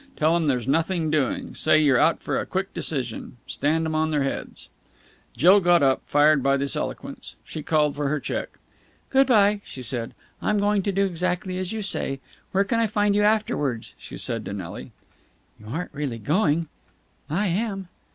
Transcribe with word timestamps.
Tell 0.17 0.35
'em 0.35 0.47
there's 0.47 0.67
nothing 0.67 1.11
doing. 1.11 1.53
Say 1.53 1.77
you're 1.77 1.99
out 1.99 2.23
for 2.23 2.39
a 2.39 2.45
quick 2.47 2.73
decision! 2.73 3.37
Stand 3.45 3.85
'em 3.85 3.93
on 3.93 4.09
their 4.09 4.23
heads!" 4.23 4.67
Jill 5.37 5.59
got 5.59 5.83
up, 5.83 6.01
fired 6.07 6.41
by 6.41 6.57
this 6.57 6.75
eloquence. 6.75 7.35
She 7.43 7.61
called 7.61 7.95
for 7.95 8.07
her 8.07 8.19
check. 8.19 8.57
"Good 9.11 9.27
bye," 9.27 9.61
she 9.63 9.83
said. 9.83 10.15
"I'm 10.41 10.57
going 10.57 10.81
to 10.81 10.91
do 10.91 11.05
exactly 11.05 11.59
as 11.59 11.71
you 11.71 11.83
say. 11.83 12.19
Where 12.51 12.63
can 12.63 12.79
I 12.79 12.87
find 12.87 13.13
you 13.15 13.21
afterwards?" 13.21 13.93
she 13.99 14.17
said 14.17 14.43
to 14.45 14.53
Nelly. 14.53 14.91
"You 15.59 15.67
aren't 15.67 15.93
really 15.93 16.17
going?" 16.17 16.67
"I 17.29 17.45
am!" 17.49 17.87